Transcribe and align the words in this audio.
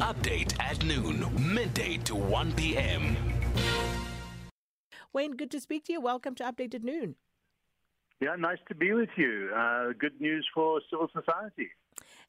Update 0.00 0.54
at 0.60 0.84
noon, 0.84 1.24
midday 1.38 1.96
to 2.04 2.14
1 2.14 2.52
p.m. 2.52 3.16
Wayne, 5.14 5.32
good 5.32 5.50
to 5.52 5.58
speak 5.58 5.86
to 5.86 5.92
you. 5.94 6.02
Welcome 6.02 6.34
to 6.34 6.44
Updated 6.44 6.84
Noon. 6.84 7.14
Yeah, 8.20 8.36
nice 8.38 8.58
to 8.68 8.74
be 8.74 8.92
with 8.92 9.08
you. 9.16 9.48
Uh, 9.56 9.92
good 9.98 10.20
news 10.20 10.46
for 10.52 10.82
civil 10.90 11.08
society. 11.14 11.70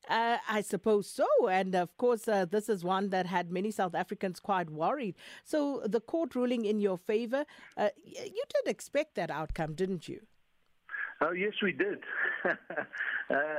Uh, 0.09 0.37
I 0.49 0.61
suppose 0.61 1.09
so. 1.09 1.27
And 1.49 1.75
of 1.75 1.97
course, 1.97 2.29
uh, 2.29 2.45
this 2.45 2.69
is 2.69 2.85
one 2.85 3.09
that 3.09 3.25
had 3.25 3.51
many 3.51 3.71
South 3.71 3.95
Africans 3.95 4.39
quite 4.39 4.69
worried. 4.69 5.15
So, 5.43 5.81
the 5.85 5.99
court 5.99 6.35
ruling 6.35 6.63
in 6.63 6.79
your 6.79 6.97
favor, 6.97 7.43
uh, 7.75 7.89
you 8.05 8.43
did 8.47 8.71
expect 8.71 9.15
that 9.15 9.29
outcome, 9.29 9.73
didn't 9.73 10.07
you? 10.07 10.21
Oh 11.19 11.31
yes, 11.31 11.53
we 11.61 11.71
did. 11.71 11.99
uh, 12.45 12.55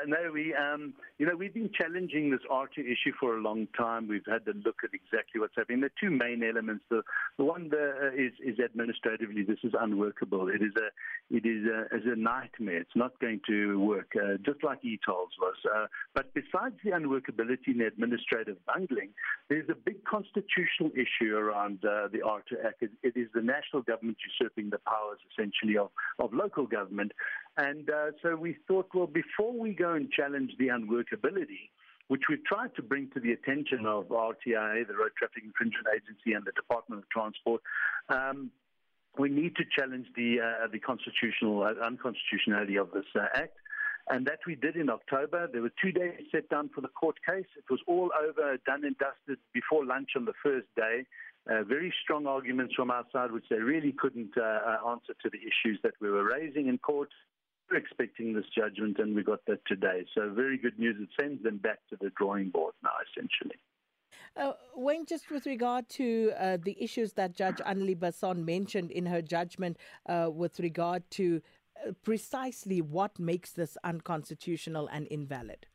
no, 0.07 0.31
we 0.33 0.55
um, 0.55 0.95
you 1.19 1.27
know 1.27 1.35
we've 1.37 1.55
been 1.55 1.71
challenging 1.77 2.31
this 2.31 2.41
AARTO 2.51 2.79
issue 2.79 3.13
for 3.19 3.37
a 3.37 3.41
long 3.41 3.67
time. 3.77 4.07
We've 4.07 4.27
had 4.27 4.45
to 4.47 4.53
look 4.65 4.77
at 4.85 4.91
exactly 4.95 5.41
what's 5.41 5.55
happening. 5.57 5.81
The 5.81 5.91
two 6.01 6.11
main 6.11 6.43
elements. 6.45 6.85
The 6.91 7.03
the 7.37 7.45
one 7.45 7.69
the, 7.71 7.95
uh, 8.03 8.15
is 8.15 8.33
is 8.41 8.61
administratively 8.61 9.43
this 9.43 9.59
is 9.65 9.73
unworkable. 9.79 10.49
It 10.49 10.63
is 10.63 10.73
a 10.77 11.35
it 11.35 11.45
is 11.45 11.67
a, 11.67 11.97
is 11.97 12.05
a 12.07 12.17
nightmare. 12.17 12.79
It's 12.79 12.97
not 12.97 13.19
going 13.21 13.41
to 13.49 13.81
work, 13.81 14.13
uh, 14.17 14.39
just 14.47 14.63
like 14.63 14.85
e-tolls 14.85 15.31
was. 15.41 15.57
Uh, 15.65 15.87
but 16.15 16.33
besides 16.35 16.77
the 16.85 16.93
unworkability 16.93 17.69
and 17.69 17.81
the 17.81 17.87
administrative 17.87 18.57
bungling, 18.67 19.11
there's 19.49 19.69
a 19.69 19.75
big 19.75 20.05
constitutional 20.05 20.91
issue 20.95 21.37
around 21.37 21.85
uh, 21.85 22.09
the 22.13 22.21
AARTO 22.25 22.65
Act. 22.65 22.83
It, 22.83 22.93
it 23.03 23.17
is 23.17 23.29
the 23.35 23.43
national 23.43 23.83
government 23.83 24.19
usurping 24.41 24.71
the 24.71 24.79
powers 24.79 25.19
essentially 25.33 25.77
of, 25.77 25.91
of 26.19 26.33
local 26.33 26.67
government. 26.67 27.13
And 27.57 27.91
uh, 27.91 28.13
so 28.23 28.37
we 28.37 28.57
thought, 28.69 28.89
well, 28.95 29.09
before 29.09 29.53
we 29.53 29.73
go 29.73 29.95
and 29.95 30.11
challenge 30.13 30.53
the 30.59 30.69
unworkability, 30.69 31.08
which 32.09 32.23
we've 32.29 32.45
tried 32.45 32.75
to 32.75 32.83
bring 32.83 33.11
to 33.15 33.21
the 33.21 33.33
attention 33.33 33.87
of 33.87 34.09
RTI, 34.09 34.87
the 34.87 34.97
Road 34.97 35.13
Traffic 35.17 35.45
Infringement 35.45 35.87
Agency, 35.95 36.33
and 36.33 36.45
the 36.45 36.53
Department 36.53 37.03
of 37.03 37.09
Transport, 37.11 37.63
um, 38.09 38.51
we 39.19 39.29
need 39.29 39.57
to 39.57 39.65
challenge 39.77 40.07
the 40.17 40.41
uh, 40.41 40.67
the 40.73 40.79
constitutional 40.79 41.63
uh, 41.63 41.75
unconstitutionality 41.85 42.77
of 42.77 42.91
this 42.93 43.05
uh, 43.15 43.27
act. 43.35 43.57
And 44.11 44.27
that 44.27 44.39
we 44.47 44.55
did 44.55 44.77
in 44.77 44.89
October. 44.89 45.49
There 45.53 45.61
were 45.61 45.73
two 45.83 45.93
days 45.93 46.21
set 46.33 46.49
down 46.49 46.71
for 46.75 46.81
the 46.81 46.89
court 46.89 47.17
case. 47.29 47.45
It 47.59 47.65
was 47.69 47.81
all 47.87 48.11
over, 48.19 48.57
done 48.65 48.85
and 48.85 48.97
dusted 48.97 49.39
before 49.53 49.85
lunch 49.85 50.11
on 50.17 50.25
the 50.25 50.33
first 50.43 50.69
day. 50.77 51.05
Uh, 51.51 51.63
very 51.63 51.93
strong 52.03 52.27
arguments 52.27 52.75
from 52.75 52.91
our 52.91 53.05
side, 53.13 53.33
which 53.33 53.45
they 53.51 53.59
really 53.59 53.93
couldn't 53.93 54.33
uh, 54.39 54.43
uh 54.43 54.91
answer 54.91 55.15
to 55.23 55.31
the 55.31 55.39
issues 55.39 55.79
that 55.83 55.93
we 56.01 56.09
were 56.11 56.25
raising 56.25 56.69
in 56.69 56.79
court 56.79 57.11
expecting 57.77 58.35
this 58.35 58.47
judgment, 58.55 58.99
and 58.99 59.15
we 59.15 59.23
got 59.23 59.45
that 59.47 59.65
today. 59.67 60.07
So, 60.15 60.31
very 60.33 60.59
good 60.59 60.79
news. 60.79 60.97
It 61.01 61.09
sends 61.21 61.43
them 61.43 61.59
back 61.59 61.81
to 61.91 61.97
the 62.01 62.11
drawing 62.17 62.51
board 62.51 62.75
now, 62.83 62.91
essentially. 63.11 63.59
Uh, 64.37 64.53
Wayne, 64.77 65.07
just 65.07 65.31
with 65.31 65.47
regard 65.47 65.89
to 65.89 66.33
uh, 66.39 66.59
the 66.63 66.77
issues 66.81 67.15
that 67.15 67.35
Judge 67.35 67.59
Annelie 67.59 67.97
Basson 67.97 68.45
mentioned 68.45 68.91
in 68.91 69.07
her 69.07 69.21
judgment 69.21 69.77
uh, 70.09 70.29
with 70.33 70.61
regard 70.61 71.03
to 71.13 71.43
uh, 71.87 71.93
precisely 72.05 72.81
what 72.81 73.19
makes 73.19 73.53
this 73.53 73.77
unconstitutional 73.85 74.89
and 74.93 75.07
invalid. 75.09 75.67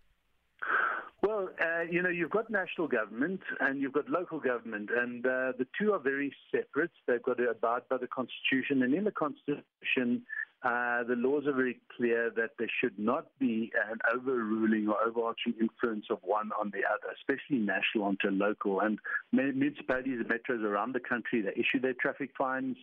Well, 1.23 1.49
uh, 1.61 1.83
you 1.89 2.01
know, 2.01 2.09
you've 2.09 2.31
got 2.31 2.49
national 2.49 2.89
government 2.89 3.39
and 3.61 3.81
you've 3.81 3.93
got 3.93 4.09
local 4.09 4.41
government, 4.41 4.89
and 4.93 5.25
uh, 5.25 5.53
the 5.57 5.65
two 5.79 5.93
are 5.93 5.99
very 5.99 6.35
separate. 6.51 6.91
They've 7.07 7.23
got 7.23 7.37
to 7.37 7.49
abide 7.49 7.83
by 7.89 7.97
the 7.97 8.07
Constitution, 8.07 8.83
and 8.83 8.93
in 8.93 9.05
the 9.05 9.11
Constitution, 9.11 10.23
uh, 10.63 11.03
the 11.03 11.15
laws 11.15 11.45
are 11.45 11.53
very 11.53 11.77
clear 11.97 12.31
that 12.37 12.51
there 12.57 12.69
should 12.81 12.97
not 12.97 13.27
be 13.37 13.69
an 13.91 13.99
overruling 14.15 14.87
or 14.87 14.95
overarching 15.05 15.53
influence 15.59 16.05
of 16.09 16.19
one 16.21 16.51
on 16.57 16.71
the 16.71 16.79
other, 16.87 17.13
especially 17.19 17.57
national 17.57 18.05
onto 18.05 18.29
local. 18.29 18.79
And 18.79 18.97
municipalities 19.33 20.19
and 20.19 20.29
metros 20.29 20.63
around 20.63 20.93
the 20.93 21.01
country, 21.01 21.41
they 21.41 21.51
issue 21.51 21.81
their 21.81 21.93
traffic 21.93 22.31
fines, 22.37 22.77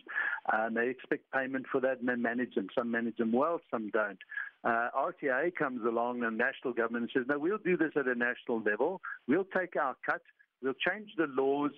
and 0.53 0.77
they 0.77 0.89
expect 0.89 1.31
payment 1.31 1.65
for 1.71 1.81
that, 1.81 1.99
and 1.99 2.07
they 2.07 2.15
manage 2.15 2.53
them. 2.53 2.67
Some 2.77 2.91
manage 2.91 3.17
them 3.17 3.31
well, 3.31 3.59
some 3.71 3.89
don't. 3.89 4.19
Uh, 4.63 4.89
RTA 4.95 5.55
comes 5.55 5.83
along, 5.83 6.23
and 6.23 6.37
national 6.37 6.73
government 6.73 7.09
says, 7.15 7.23
no, 7.27 7.39
we'll 7.39 7.57
do 7.57 7.77
this 7.77 7.93
at 7.95 8.07
a 8.07 8.13
national 8.13 8.61
level. 8.61 9.01
We'll 9.27 9.47
take 9.57 9.75
our 9.75 9.95
cut. 10.05 10.21
We'll 10.61 10.73
change 10.73 11.09
the 11.17 11.25
laws 11.25 11.71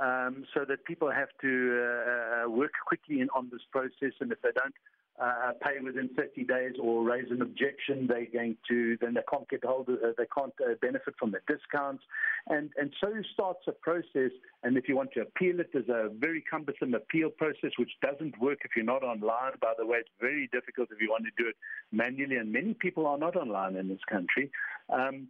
um, 0.00 0.44
so 0.54 0.64
that 0.68 0.84
people 0.84 1.10
have 1.10 1.28
to 1.40 1.82
uh, 1.82 2.46
uh 2.46 2.48
work 2.48 2.70
quickly 2.86 3.20
in, 3.20 3.28
on 3.34 3.48
this 3.50 3.62
process, 3.72 4.14
and 4.20 4.30
if 4.30 4.40
they 4.42 4.50
don't, 4.54 4.74
uh, 5.20 5.52
pay 5.62 5.78
within 5.82 6.08
30 6.16 6.44
days 6.44 6.72
or 6.80 7.02
raise 7.02 7.30
an 7.30 7.42
objection, 7.42 8.06
they're 8.06 8.26
going 8.32 8.56
to 8.68 8.96
then 9.00 9.14
they 9.14 9.20
can't 9.30 9.48
get 9.48 9.64
hold 9.64 9.88
uh, 9.88 10.12
they 10.16 10.24
can't 10.36 10.54
uh, 10.60 10.74
benefit 10.80 11.14
from 11.18 11.30
the 11.30 11.40
discounts, 11.46 12.02
and 12.48 12.70
and 12.76 12.92
so 13.00 13.12
starts 13.32 13.60
a 13.68 13.72
process. 13.72 14.32
And 14.62 14.76
if 14.76 14.88
you 14.88 14.96
want 14.96 15.12
to 15.12 15.20
appeal 15.20 15.60
it, 15.60 15.70
there's 15.72 15.88
a 15.88 16.08
very 16.18 16.42
cumbersome 16.50 16.94
appeal 16.94 17.30
process 17.30 17.70
which 17.78 17.90
doesn't 18.02 18.40
work 18.40 18.58
if 18.64 18.70
you're 18.74 18.84
not 18.84 19.02
online. 19.02 19.52
By 19.60 19.74
the 19.78 19.86
way, 19.86 19.98
it's 19.98 20.10
very 20.20 20.48
difficult 20.52 20.88
if 20.90 21.00
you 21.00 21.10
want 21.10 21.24
to 21.24 21.42
do 21.42 21.48
it 21.48 21.56
manually, 21.92 22.36
and 22.36 22.50
many 22.52 22.74
people 22.74 23.06
are 23.06 23.18
not 23.18 23.36
online 23.36 23.76
in 23.76 23.88
this 23.88 24.04
country. 24.08 24.50
Um, 24.88 25.28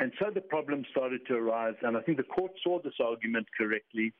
and 0.00 0.12
so 0.18 0.30
the 0.32 0.40
problem 0.40 0.84
started 0.90 1.26
to 1.26 1.34
arise, 1.34 1.74
and 1.82 1.96
I 1.96 2.00
think 2.00 2.18
the 2.18 2.24
court 2.24 2.52
saw 2.62 2.80
this 2.80 2.94
argument 3.00 3.46
correctly 3.56 4.12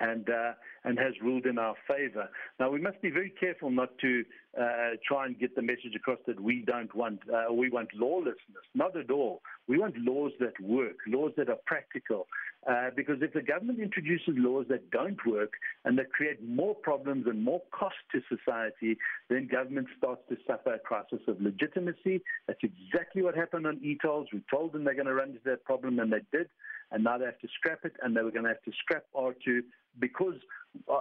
and 0.00 0.28
uh, 0.28 0.52
and 0.84 0.98
has 0.98 1.14
ruled 1.22 1.46
in 1.46 1.58
our 1.58 1.74
favour. 1.86 2.28
Now 2.60 2.70
we 2.70 2.80
must 2.80 3.00
be 3.02 3.10
very 3.10 3.32
careful 3.38 3.70
not 3.70 3.96
to 3.98 4.24
uh, 4.58 4.96
try 5.06 5.26
and 5.26 5.38
get 5.38 5.54
the 5.54 5.62
message 5.62 5.94
across 5.94 6.18
that 6.26 6.40
we 6.40 6.62
don't 6.66 6.94
want 6.94 7.20
uh, 7.32 7.52
we 7.52 7.70
want 7.70 7.88
lawlessness. 7.94 8.64
Not 8.74 8.96
at 8.96 9.10
all. 9.10 9.42
We 9.66 9.78
want 9.78 9.96
laws 9.98 10.32
that 10.40 10.58
work, 10.60 10.96
laws 11.06 11.32
that 11.36 11.48
are 11.48 11.58
practical. 11.66 12.26
Uh, 12.68 12.90
because 12.96 13.16
if 13.20 13.32
the 13.32 13.42
government 13.42 13.78
introduces 13.78 14.34
laws 14.36 14.66
that 14.68 14.90
don't 14.90 15.18
work 15.26 15.52
and 15.84 15.96
that 15.98 16.12
create 16.12 16.42
more 16.46 16.74
problems 16.74 17.26
and 17.26 17.42
more 17.42 17.62
cost 17.70 17.94
to 18.12 18.20
society, 18.28 18.98
then 19.30 19.48
government 19.50 19.86
starts 19.96 20.22
to 20.28 20.36
suffer 20.46 20.74
a 20.74 20.78
crisis 20.78 21.20
of 21.28 21.40
legitimacy. 21.40 22.20
That's 22.46 22.60
exactly 22.62 23.22
what 23.22 23.36
happened 23.36 23.66
on 23.66 23.78
e-tolls. 23.82 24.28
We 24.32 24.42
told 24.50 24.72
them 24.72 24.84
they're 24.84 24.94
going 24.94 25.06
to 25.06 25.14
run 25.14 25.30
into 25.30 25.40
that 25.44 25.64
problem, 25.64 25.98
and 25.98 26.12
they 26.12 26.20
did 26.32 26.48
and 26.90 27.04
now 27.04 27.18
they 27.18 27.26
have 27.26 27.38
to 27.40 27.48
scrap 27.58 27.80
it, 27.84 27.92
and 28.02 28.16
they 28.16 28.22
were 28.22 28.30
going 28.30 28.44
to 28.44 28.50
have 28.50 28.62
to 28.62 28.72
scrap 28.80 29.04
AARTO 29.14 29.60
because, 29.98 30.36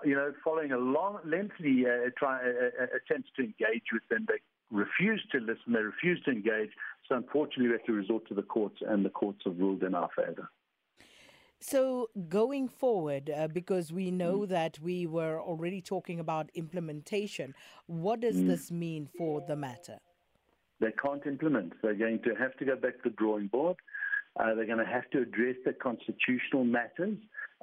you 0.04 0.16
know, 0.16 0.34
following 0.44 0.72
a 0.72 0.78
long, 0.78 1.20
lengthy 1.26 1.86
uh, 1.86 2.10
try, 2.18 2.38
uh, 2.38 2.84
uh, 2.84 2.86
attempts 2.96 3.30
to 3.36 3.44
engage 3.44 3.84
with 3.92 4.08
them, 4.10 4.26
they 4.28 4.40
refused 4.72 5.32
to 5.32 5.40
listen, 5.40 5.74
they 5.74 5.82
refused 5.82 6.26
to 6.26 6.32
engage. 6.32 6.72
So 7.08 7.16
unfortunately, 7.16 7.68
we 7.68 7.72
have 7.74 7.86
to 7.86 7.94
resort 7.94 8.28
to 8.28 8.34
the 8.34 8.42
courts, 8.42 8.78
and 8.88 9.06
the 9.06 9.10
courts 9.10 9.40
have 9.46 9.58
ruled 9.58 9.84
in 9.84 9.96
our 9.96 10.10
favour. 10.16 10.50
So, 11.60 12.10
going 12.30 12.68
forward, 12.68 13.32
uh, 13.36 13.48
because 13.48 13.92
we 13.92 14.12
know 14.12 14.40
mm. 14.40 14.50
that 14.50 14.78
we 14.80 15.08
were 15.08 15.42
already 15.42 15.82
talking 15.82 16.20
about 16.20 16.52
implementation, 16.54 17.56
what 17.88 18.20
does 18.20 18.36
mm. 18.36 18.48
this 18.48 18.70
mean 18.70 19.10
for 19.18 19.42
the 19.42 19.56
matter? 19.56 19.98
They 20.80 20.92
can't 21.04 21.26
implement. 21.26 21.74
They're 21.82 21.96
going 21.96 22.20
to 22.24 22.36
have 22.36 22.56
to 22.58 22.66
go 22.66 22.76
back 22.76 23.02
to 23.02 23.10
the 23.10 23.16
drawing 23.18 23.48
board. 23.48 23.78
Uh, 24.40 24.54
they're 24.54 24.68
going 24.68 24.78
to 24.78 24.86
have 24.86 25.10
to 25.10 25.22
address 25.22 25.56
the 25.66 25.74
constitutional 25.74 26.64
matters. 26.64 27.18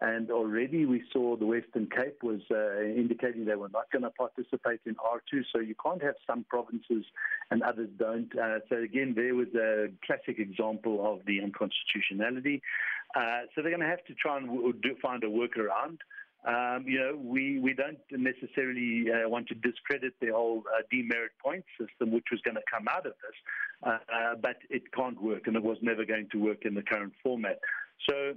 And 0.05 0.31
already 0.31 0.85
we 0.85 1.03
saw 1.11 1.35
the 1.35 1.47
Western 1.47 1.89
Cape 1.89 2.23
was 2.23 2.43
uh, 2.51 2.83
indicating 2.83 3.47
they 3.47 3.55
were 3.55 3.71
not 3.71 3.91
going 3.91 4.03
to 4.03 4.11
participate 4.11 4.81
in 4.85 4.97
AARTO. 4.97 5.43
So 5.51 5.61
you 5.61 5.75
can't 5.83 6.03
have 6.03 6.17
some 6.27 6.45
provinces 6.45 7.07
and 7.51 7.63
others 7.63 7.89
don't. 7.99 8.31
Uh, 8.39 8.59
so 8.69 8.77
again, 8.77 9.15
there 9.17 9.35
was 9.35 9.49
a 9.55 9.89
classic 10.05 10.39
example 10.39 11.11
of 11.11 11.25
the 11.25 11.41
unconstitutionality. 11.41 12.61
Uh, 13.17 13.49
so 13.55 13.63
they're 13.63 13.71
going 13.71 13.81
to 13.81 13.87
have 13.87 14.05
to 14.05 14.15
try 14.15 14.37
and 14.37 14.47
w- 14.47 14.75
do, 14.83 14.95
find 15.01 15.25
a 15.25 15.27
workaround. 15.27 15.97
Um, 16.47 16.85
you 16.87 16.99
know, 16.99 17.17
we, 17.17 17.59
we 17.59 17.73
don't 17.73 17.97
necessarily 18.11 19.07
uh, 19.11 19.27
want 19.27 19.49
to 19.49 19.55
discredit 19.55 20.13
the 20.21 20.33
whole 20.35 20.65
uh, 20.69 20.83
demerit 20.91 21.33
point 21.43 21.65
system, 21.81 22.13
which 22.13 22.27
was 22.31 22.43
going 22.43 22.57
to 22.57 22.67
come 22.71 22.89
out 22.89 23.07
of 23.07 23.15
this, 23.25 23.37
uh, 23.85 23.99
uh, 24.15 24.35
but 24.35 24.57
it 24.69 24.93
can't 24.93 25.23
work, 25.23 25.47
and 25.47 25.57
it 25.57 25.63
was 25.63 25.79
never 25.81 26.05
going 26.05 26.29
to 26.33 26.37
work 26.37 26.67
in 26.67 26.75
the 26.75 26.83
current 26.83 27.15
format. 27.23 27.59
So 28.07 28.35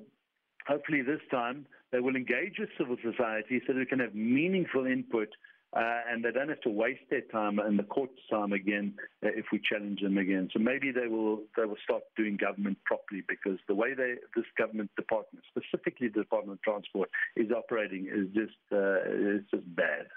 hopefully 0.68 1.02
this 1.02 1.22
time 1.32 1.66
they 1.92 2.00
will 2.00 2.16
engage 2.16 2.60
with 2.60 2.70
civil 2.78 2.98
society 3.02 3.62
so 3.66 3.74
we 3.74 3.86
can 3.86 4.00
have 4.00 4.14
meaningful 4.14 4.86
input 4.86 5.30
uh, 5.76 6.00
and 6.10 6.24
they 6.24 6.32
don't 6.32 6.50
have 6.50 6.62
to 6.62 6.70
waste 6.70 7.02
their 7.10 7.22
time 7.22 7.60
and 7.60 7.78
the 7.78 7.84
court's 7.84 8.20
time 8.32 8.54
again 8.54 8.94
uh, 9.24 9.30
if 9.36 9.46
we 9.52 9.60
challenge 9.60 10.02
them 10.02 10.18
again. 10.18 10.50
So 10.54 10.60
maybe 10.60 10.92
they 10.92 11.08
will 11.08 11.42
they 11.58 11.66
will 11.66 11.78
start 11.84 12.04
doing 12.16 12.38
government 12.38 12.78
properly 12.86 13.24
because 13.28 13.60
the 13.68 13.76
way 13.76 13.94
they 13.94 14.16
this 14.36 14.46
government 14.58 14.92
department, 14.96 15.44
specifically 15.50 16.08
the 16.08 16.22
Department 16.22 16.60
of 16.60 16.64
Transport, 16.64 17.10
is 17.36 17.52
operating 17.52 18.08
is 18.08 18.28
just 18.34 18.58
uh, 18.72 19.02
is 19.12 19.44
just 19.54 19.76
bad. 19.76 20.08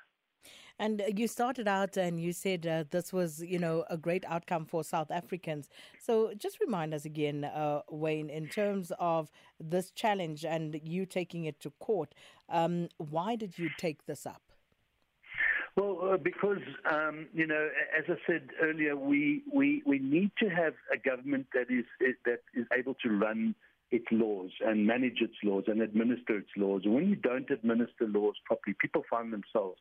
And 0.80 1.02
you 1.14 1.28
started 1.28 1.68
out 1.68 1.98
and 1.98 2.18
you 2.18 2.32
said 2.32 2.66
uh, 2.66 2.84
this 2.90 3.12
was, 3.12 3.42
you 3.42 3.58
know, 3.58 3.84
a 3.90 3.98
great 3.98 4.24
outcome 4.26 4.64
for 4.64 4.82
South 4.82 5.10
Africans. 5.10 5.68
So 5.98 6.32
just 6.38 6.58
remind 6.58 6.94
us 6.94 7.04
again, 7.04 7.44
uh, 7.44 7.82
Wayne, 7.90 8.30
in 8.30 8.48
terms 8.48 8.90
of 8.98 9.30
this 9.60 9.90
challenge 9.90 10.42
and 10.42 10.80
you 10.82 11.04
taking 11.04 11.44
it 11.44 11.60
to 11.60 11.70
court, 11.80 12.14
um, 12.48 12.88
why 12.96 13.36
did 13.36 13.58
you 13.58 13.68
take 13.76 14.06
this 14.06 14.24
up? 14.24 14.40
Well, 15.76 15.98
uh, 16.14 16.16
because 16.16 16.62
um, 16.90 17.28
you 17.34 17.46
know, 17.46 17.68
as 17.96 18.04
I 18.08 18.16
said 18.26 18.48
earlier, 18.62 18.96
we, 18.96 19.42
we 19.52 19.82
we 19.86 19.98
need 19.98 20.30
to 20.38 20.48
have 20.48 20.74
a 20.92 20.98
government 20.98 21.46
that 21.52 21.70
is 21.70 21.84
that 22.24 22.40
is 22.54 22.66
able 22.76 22.94
to 23.02 23.10
run 23.10 23.54
its 23.90 24.06
laws 24.10 24.50
and 24.64 24.86
manage 24.86 25.20
its 25.20 25.34
laws 25.42 25.64
and 25.66 25.82
administer 25.82 26.38
its 26.38 26.50
laws. 26.56 26.82
When 26.84 27.08
you 27.08 27.16
don't 27.16 27.50
administer 27.50 28.06
laws 28.06 28.34
properly, 28.44 28.76
people 28.80 29.02
find 29.10 29.32
themselves 29.32 29.78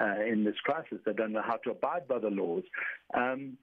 uh, 0.00 0.22
in 0.26 0.44
this 0.44 0.56
crisis. 0.64 0.98
They 1.06 1.12
don't 1.12 1.32
know 1.32 1.42
how 1.44 1.56
to 1.64 1.70
abide 1.70 2.08
by 2.08 2.18
the 2.18 2.30
laws. 2.30 2.64
Um, 3.14 3.56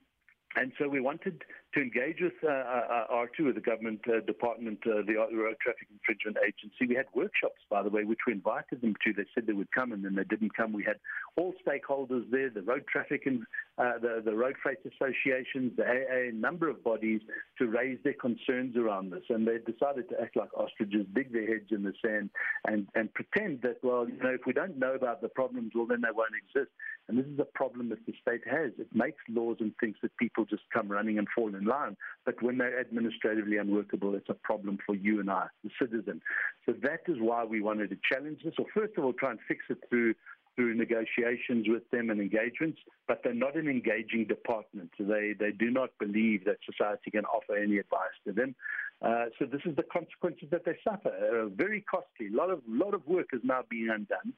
and 0.56 0.72
so 0.80 0.88
we 0.88 1.00
wanted 1.00 1.44
to 1.74 1.82
engage 1.82 2.18
with 2.20 2.34
uh, 2.44 2.50
uh, 2.50 3.08
AARTO, 3.12 3.54
the 3.54 3.62
government 3.62 4.02
uh, 4.08 4.20
department, 4.26 4.80
uh, 4.86 5.02
the 5.08 5.16
Road 5.16 5.56
Traffic 5.62 5.88
Infringement 5.92 6.38
Agency. 6.46 6.86
We 6.88 6.96
had 6.96 7.06
workshops, 7.16 7.62
by 7.70 7.82
the 7.82 7.90
way, 7.90 8.04
which 8.04 8.20
we 8.28 8.34
invited 8.34 8.82
them 8.82 8.96
to. 9.06 9.14
They 9.14 9.26
said 9.34 9.48
they 9.48 9.54
would 9.54 9.72
come, 9.72 9.94
and 9.94 10.04
then 10.04 10.16
they 10.16 10.26
didn't 10.26 10.56
come. 10.56 10.74
We 10.74 10.84
had 10.84 10.98
all 11.38 11.54
stakeholders 11.66 12.30
there, 12.30 12.50
the 12.50 12.62
road 12.62 12.84
traffic 12.92 13.24
and 13.26 13.44
uh, 13.78 14.00
the, 14.02 14.22
the 14.24 14.36
road 14.36 14.56
freight 14.62 14.80
associations, 14.86 15.72
the 15.78 15.86
AA, 15.86 16.30
a 16.30 16.32
number 16.34 16.70
of 16.70 16.84
bodies 16.84 17.22
to 17.58 17.68
raise 17.68 18.00
their 18.04 18.14
concerns 18.14 18.76
around 18.76 19.12
this. 19.12 19.24
And 19.30 19.48
they 19.48 19.58
decided 19.60 20.10
to 20.10 20.22
act 20.22 20.36
like 20.36 20.54
ostriches, 20.54 21.06
dig 21.14 21.32
their 21.32 21.48
heads 21.48 21.72
in 21.72 21.84
the 21.84 21.94
sand, 22.04 22.32
and, 22.68 22.88
and 22.96 23.14
pretend 23.14 23.62
that, 23.62 23.78
well, 23.82 24.08
you 24.10 24.22
know, 24.22 24.30
if 24.30 24.42
we 24.46 24.54
don't 24.54 24.78
know 24.78 24.94
about 24.94 25.22
the 25.22 25.30
problems, 25.30 25.72
well, 25.74 25.86
then 25.86 26.02
they 26.02 26.12
won't 26.14 26.34
exist. 26.36 26.72
And 27.08 27.18
this 27.18 27.26
is 27.26 27.40
a 27.40 27.46
problem 27.46 27.90
that 27.90 28.06
the 28.06 28.14
state 28.22 28.42
has. 28.46 28.72
It 28.78 28.88
makes 28.94 29.22
laws 29.30 29.58
and 29.60 29.74
thinks 29.80 30.00
that 30.02 30.16
people 30.18 30.46
just 30.46 30.64
come 30.74 30.90
running 30.90 31.18
and 31.18 31.28
fall 31.34 31.54
in 31.56 31.61
line. 31.66 31.98
But 32.26 32.42
when 32.42 32.58
they're 32.58 32.80
administratively 32.80 33.58
unworkable, 33.58 34.16
it's 34.16 34.30
a 34.30 34.34
problem 34.34 34.78
for 34.86 34.96
you 34.96 35.20
and 35.20 35.30
I, 35.30 35.48
the 35.64 35.70
citizen. 35.80 36.22
So 36.66 36.74
that 36.84 37.02
is 37.08 37.18
why 37.20 37.44
we 37.44 37.62
wanted 37.62 37.90
to 37.90 37.98
challenge 38.12 38.42
this, 38.44 38.54
or 38.58 38.66
first 38.74 38.98
of 38.98 39.04
all, 39.04 39.14
try 39.14 39.32
and 39.32 39.40
fix 39.48 39.66
it 39.70 39.78
through 39.90 40.16
through 40.56 40.74
negotiations 40.76 41.66
with 41.70 41.90
them 41.92 42.10
and 42.10 42.20
engagements, 42.20 42.78
but 43.08 43.22
they're 43.24 43.34
not 43.34 43.56
an 43.56 43.70
engaging 43.70 44.26
department. 44.26 44.92
They 45.00 45.34
they 45.40 45.52
do 45.52 45.72
not 45.72 45.92
believe 45.98 46.46
that 46.46 46.58
society 46.66 47.12
can 47.12 47.26
offer 47.26 47.56
any 47.56 47.78
advice 47.78 48.18
to 48.28 48.34
them. 48.34 48.56
Uh, 49.02 49.26
so 49.40 49.46
this 49.46 49.62
is 49.66 49.76
the 49.76 49.84
consequences 49.84 50.50
that 50.52 50.66
they 50.66 50.78
suffer. 50.84 51.10
Uh, 51.10 51.48
very 51.48 51.82
costly. 51.82 52.28
A 52.34 52.36
lot 52.36 52.50
of 52.50 52.62
lot 52.68 52.94
of 52.94 53.06
work 53.08 53.28
is 53.34 53.42
now 53.44 53.62
being 53.70 53.90
undone 53.90 54.34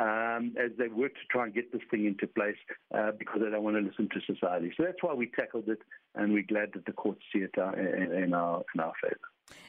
um, 0.00 0.54
as 0.58 0.72
they 0.78 0.88
work 0.88 1.12
to 1.14 1.20
try 1.30 1.44
and 1.44 1.54
get 1.54 1.72
this 1.72 1.82
thing 1.90 2.04
into 2.06 2.26
place 2.26 2.56
uh, 2.96 3.12
because 3.18 3.40
they 3.42 3.50
don't 3.50 3.62
want 3.62 3.76
to 3.76 3.82
listen 3.82 4.08
to 4.08 4.34
society. 4.34 4.72
So 4.76 4.84
that's 4.84 5.02
why 5.02 5.14
we 5.14 5.30
tackled 5.38 5.68
it, 5.68 5.78
and 6.14 6.32
we're 6.32 6.42
glad 6.42 6.70
that 6.74 6.86
the 6.86 6.92
courts 6.92 7.22
see 7.32 7.40
it 7.40 7.54
uh, 7.58 7.72
in, 7.72 8.34
our, 8.34 8.64
in 8.74 8.80
our 8.80 8.92
favor. 9.02 9.20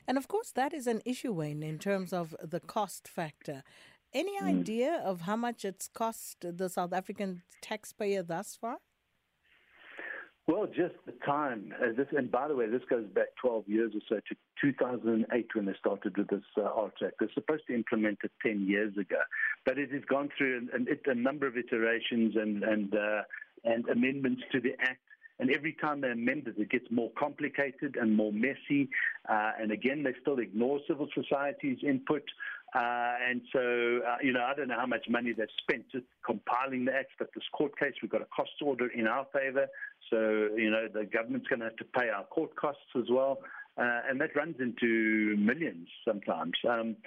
And 0.08 0.18
of 0.18 0.28
course, 0.28 0.52
that 0.52 0.74
is 0.74 0.88
an 0.88 1.02
issue, 1.06 1.34
Wayne, 1.34 1.64
in 1.64 1.78
terms 1.80 2.14
of 2.14 2.36
the 2.42 2.60
cost 2.60 3.08
factor. 3.08 3.64
Any 4.14 4.40
mm. 4.40 4.60
idea 4.60 5.02
of 5.04 5.22
how 5.22 5.36
much 5.36 5.66
it's 5.66 5.88
cost 5.88 6.38
the 6.42 6.70
South 6.70 6.94
African 6.94 7.44
taxpayer 7.62 8.24
thus 8.24 8.56
far? 8.60 8.78
Well, 10.48 10.68
just 10.68 10.94
the 11.08 11.14
time. 11.26 11.74
Uh, 11.82 12.04
and 12.16 12.30
by 12.30 12.48
the 12.48 12.56
way, 12.56 12.70
this 12.70 12.84
goes 12.88 13.08
back 13.08 13.30
12 13.42 13.68
years 13.68 13.94
or 13.96 14.02
so 14.08 14.16
to 14.16 14.36
2008 14.62 15.48
when 15.56 15.66
they 15.66 15.74
started 15.80 16.16
with 16.18 16.28
this 16.28 16.44
uh, 16.56 16.86
Act. 16.86 17.16
They're 17.20 17.30
supposed 17.34 17.64
to 17.68 17.74
implement 17.74 18.20
it 18.24 18.32
10 18.46 18.68
years 18.68 18.96
ago, 18.96 19.22
but 19.66 19.80
it 19.80 19.92
has 19.92 20.04
gone 20.08 20.30
through 20.38 20.58
an, 20.58 20.70
an, 20.74 20.88
a 21.08 21.16
number 21.16 21.48
of 21.48 21.58
iterations 21.58 22.36
and 22.36 22.64
and 22.64 22.94
uh, 22.94 23.22
and 23.64 23.90
amendments 23.90 24.44
to 24.52 24.60
the 24.60 24.74
Act. 24.80 25.02
And 25.40 25.52
every 25.52 25.74
time 25.74 26.02
they 26.02 26.12
amend 26.12 26.48
it, 26.48 26.56
it 26.58 26.70
gets 26.70 26.86
more 26.90 27.12
complicated 27.18 27.98
and 28.00 28.16
more 28.16 28.32
messy. 28.32 28.90
Uh, 29.28 29.52
and 29.60 29.72
again, 29.72 30.04
they 30.04 30.14
still 30.22 30.40
ignore 30.40 30.80
civil 30.88 31.10
society's 31.14 31.80
input. 31.84 32.24
Uh, 32.76 33.14
and 33.30 33.42
so, 33.54 33.60
uh, 34.06 34.18
you 34.22 34.34
know, 34.34 34.44
I 34.44 34.54
don't 34.54 34.68
know 34.68 34.78
how 34.78 34.86
much 34.86 35.06
money 35.10 35.32
they've 35.32 35.48
spent 35.62 35.86
just 35.94 36.06
compiling 36.26 36.84
the 36.84 36.94
act, 36.94 37.12
but 37.18 37.30
this 37.34 37.46
court 37.54 37.78
case, 37.80 37.94
we've 38.02 38.12
got 38.12 38.22
a 38.22 38.28
cost 38.36 38.52
order 38.62 38.88
in 38.88 39.08
our 39.08 39.26
favor. 39.32 39.68
So, 40.10 40.50
you 40.58 40.70
know, 40.70 40.88
the 40.94 41.06
government's 41.06 41.48
going 41.48 41.62
to 41.62 41.68
have 41.68 41.78
to 41.78 41.86
pay 41.86 42.10
our 42.10 42.26
court 42.26 42.54
costs 42.58 42.92
as 42.98 43.06
well. 43.10 43.40
Uh, 43.78 44.02
and 44.10 44.20
that 44.20 44.36
runs 44.36 44.56
into 44.60 45.36
millions 45.38 45.88
sometimes. 46.06 46.54
Um, 46.68 46.98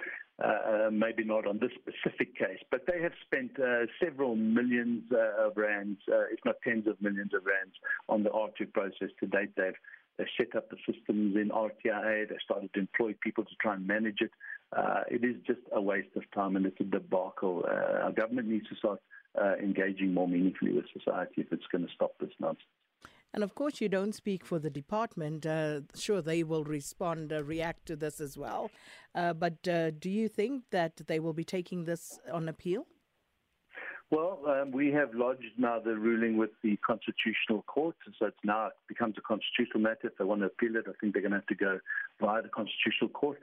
uh, 0.41 0.87
uh, 0.87 0.89
maybe 0.89 1.21
not 1.25 1.45
on 1.45 1.59
this 1.59 1.71
specific 1.75 2.33
case, 2.37 2.59
but 2.71 2.85
they 2.87 3.01
have 3.01 3.11
spent 3.25 3.51
uh, 3.59 3.85
several 4.01 4.37
millions 4.37 5.03
of 5.11 5.51
rands, 5.57 5.99
if 6.07 6.39
not 6.45 6.55
tens 6.63 6.87
of 6.87 6.95
millions 7.01 7.33
of 7.33 7.45
rands, 7.45 7.75
on 8.07 8.23
the 8.23 8.29
AARTO 8.29 8.71
process 8.73 9.09
to 9.19 9.27
date. 9.27 9.49
They've 9.57 9.73
they 10.19 10.27
set 10.37 10.55
up 10.55 10.69
the 10.69 10.77
systems 10.85 11.35
in 11.35 11.49
RTI. 11.49 12.29
They 12.29 12.37
started 12.43 12.71
to 12.75 12.79
employ 12.81 13.15
people 13.23 13.43
to 13.45 13.55
try 13.59 13.73
and 13.73 13.87
manage 13.87 14.21
it. 14.21 14.31
Uh, 14.71 15.01
it 15.09 15.23
is 15.23 15.37
just 15.47 15.61
a 15.71 15.81
waste 15.81 16.15
of 16.15 16.29
time 16.31 16.55
and 16.55 16.67
it's 16.67 16.79
a 16.79 16.83
debacle. 16.83 17.65
our 17.67 18.11
government 18.11 18.47
needs 18.47 18.69
to 18.69 18.75
start 18.75 18.99
engaging 19.63 20.13
more 20.13 20.27
meaningfully 20.27 20.73
with 20.73 20.85
society 20.93 21.41
if 21.41 21.51
it's 21.51 21.65
going 21.71 21.87
to 21.87 21.93
stop 21.95 22.11
this 22.19 22.29
nonsense. 22.39 22.67
And 23.33 23.43
of 23.43 23.53
course, 23.53 23.79
you 23.79 23.89
don't 23.89 24.13
speak 24.13 24.43
for 24.43 24.59
the 24.59 24.69
department. 24.69 25.45
Uh, 25.45 25.81
sure, 25.95 26.21
they 26.21 26.43
will 26.43 26.63
respond, 26.63 27.31
uh, 27.31 27.43
react 27.43 27.85
to 27.87 27.95
this 27.95 28.19
as 28.19 28.37
well. 28.37 28.71
Uh, 29.13 29.33
but 29.33 29.67
uh, 29.67 29.91
do 29.91 30.09
you 30.09 30.27
think 30.27 30.63
that 30.71 31.01
they 31.07 31.19
will 31.19 31.33
be 31.33 31.43
taking 31.43 31.85
this 31.85 32.19
on 32.31 32.49
appeal? 32.49 32.87
Well, 34.11 34.39
um, 34.47 34.71
we 34.71 34.91
have 34.91 35.13
lodged 35.13 35.53
now 35.57 35.79
the 35.79 35.95
ruling 35.95 36.35
with 36.37 36.49
the 36.63 36.77
Constitutional 36.77 37.61
Court, 37.63 37.95
and 38.05 38.15
so 38.17 38.25
it's 38.25 38.37
now 38.43 38.69
becomes 38.87 39.15
a 39.19 39.21
constitutional 39.21 39.81
matter. 39.81 40.07
If 40.07 40.17
they 40.17 40.23
want 40.23 40.41
to 40.41 40.47
appeal 40.47 40.75
it, 40.77 40.85
I 40.87 40.93
think 40.99 41.13
they're 41.13 41.21
going 41.21 41.33
to 41.33 41.37
have 41.37 41.45
to 41.47 41.55
go 41.55 41.79
via 42.19 42.41
the 42.41 42.49
Constitutional 42.49 43.11
Court. 43.11 43.39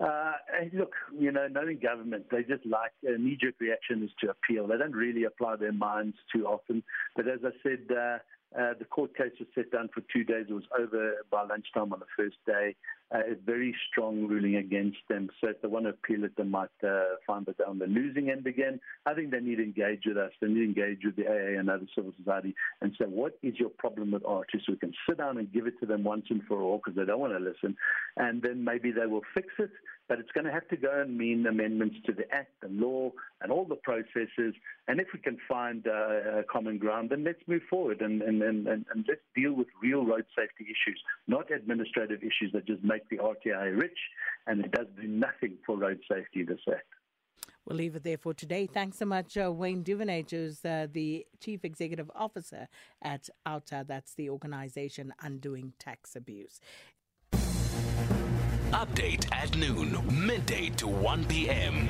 Uh, 0.00 0.32
look, 0.72 0.92
you 1.16 1.30
know, 1.30 1.46
knowing 1.48 1.78
government, 1.78 2.26
they 2.30 2.42
just 2.42 2.66
like 2.66 2.92
knee-jerk 3.02 3.54
reaction 3.60 4.02
is 4.02 4.10
to 4.20 4.30
appeal. 4.30 4.66
They 4.66 4.76
don't 4.76 4.94
really 4.94 5.24
apply 5.24 5.56
their 5.56 5.72
minds 5.72 6.16
too 6.32 6.46
often. 6.46 6.82
But 7.14 7.28
as 7.28 7.40
I 7.44 7.50
said, 7.62 7.80
uh, 7.90 8.18
uh, 8.58 8.74
the 8.78 8.84
court 8.84 9.16
case 9.16 9.32
was 9.38 9.48
set 9.54 9.70
down 9.70 9.88
for 9.92 10.02
two 10.12 10.24
days. 10.24 10.46
It 10.48 10.52
was 10.52 10.64
over 10.78 11.16
by 11.30 11.42
lunchtime 11.42 11.92
on 11.92 12.00
the 12.00 12.06
first 12.16 12.36
day. 12.46 12.76
Uh, 13.14 13.20
a 13.20 13.34
very 13.46 13.74
strong 13.90 14.26
ruling 14.26 14.56
against 14.56 14.98
them. 15.08 15.30
So 15.40 15.48
if 15.48 15.62
they 15.62 15.68
want 15.68 15.86
to 15.86 15.90
appeal 15.90 16.24
it, 16.24 16.32
they 16.36 16.44
might 16.44 16.68
uh, 16.86 17.16
find 17.26 17.46
that 17.46 17.56
they're 17.56 17.66
on 17.66 17.78
the 17.78 17.86
losing 17.86 18.28
end 18.28 18.46
again. 18.46 18.80
I 19.06 19.14
think 19.14 19.30
they 19.30 19.40
need 19.40 19.56
to 19.56 19.62
engage 19.62 20.02
with 20.04 20.18
us. 20.18 20.30
They 20.42 20.48
need 20.48 20.74
to 20.74 20.82
engage 20.82 21.04
with 21.04 21.16
the 21.16 21.26
AA 21.26 21.58
and 21.58 21.70
other 21.70 21.86
civil 21.94 22.12
society 22.18 22.54
and 22.82 22.94
say, 22.98 23.06
what 23.06 23.38
is 23.42 23.54
your 23.58 23.70
problem 23.70 24.10
with 24.10 24.24
AARTO? 24.24 24.60
So 24.66 24.72
we 24.72 24.76
can 24.76 24.92
sit 25.08 25.16
down 25.16 25.38
and 25.38 25.50
give 25.50 25.66
it 25.66 25.80
to 25.80 25.86
them 25.86 26.04
once 26.04 26.26
and 26.28 26.42
for 26.44 26.60
all 26.60 26.82
because 26.84 26.96
they 26.96 27.06
don't 27.06 27.20
want 27.20 27.32
to 27.32 27.38
listen. 27.38 27.78
And 28.18 28.42
then 28.42 28.62
maybe 28.62 28.92
they 28.92 29.06
will 29.06 29.22
fix 29.34 29.48
it 29.58 29.70
but 30.08 30.18
it's 30.18 30.32
going 30.32 30.46
to 30.46 30.52
have 30.52 30.66
to 30.68 30.76
go 30.76 31.02
and 31.02 31.16
mean 31.16 31.46
amendments 31.46 31.96
to 32.06 32.12
the 32.12 32.24
Act 32.34 32.50
and 32.62 32.80
law 32.80 33.10
and 33.42 33.52
all 33.52 33.66
the 33.66 33.76
processes. 33.76 34.54
And 34.88 35.00
if 35.00 35.08
we 35.12 35.20
can 35.20 35.36
find 35.46 35.86
uh, 35.86 36.42
common 36.50 36.78
ground, 36.78 37.10
then 37.10 37.24
let's 37.24 37.42
move 37.46 37.62
forward 37.68 38.00
and, 38.00 38.22
and, 38.22 38.42
and, 38.42 38.66
and, 38.66 38.84
let's 39.06 39.20
deal 39.36 39.52
with 39.52 39.68
real 39.82 40.04
road 40.04 40.24
safety 40.36 40.64
issues, 40.64 41.00
not 41.26 41.52
administrative 41.52 42.20
issues 42.20 42.52
that 42.54 42.66
just 42.66 42.82
make 42.82 42.97
the 43.10 43.18
RTI 43.18 43.78
rich 43.78 43.98
and 44.46 44.64
it 44.64 44.72
does 44.72 44.86
do 45.00 45.06
nothing 45.06 45.58
for 45.64 45.76
road 45.76 46.00
safety, 46.10 46.42
this 46.42 46.58
Act. 46.68 46.84
We'll 47.66 47.76
leave 47.76 47.96
it 47.96 48.02
there 48.02 48.16
for 48.16 48.32
today. 48.32 48.66
Thanks 48.66 48.96
so 48.96 49.04
much, 49.04 49.36
uh, 49.36 49.52
Wayne 49.52 49.84
Duvenage, 49.84 50.30
who's 50.30 50.64
uh, 50.64 50.86
the 50.90 51.26
Chief 51.38 51.66
Executive 51.66 52.10
Officer 52.14 52.66
at 53.02 53.28
OUTA. 53.44 53.84
That's 53.86 54.14
the 54.14 54.30
organization 54.30 55.12
Undoing 55.20 55.74
Tax 55.78 56.16
Abuse. 56.16 56.60
Update 58.72 59.30
at 59.32 59.54
noon, 59.56 59.98
midday 60.10 60.70
to 60.70 60.88
1 60.88 61.26
p.m. 61.26 61.88